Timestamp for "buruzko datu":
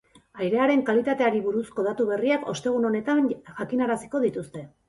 1.49-2.07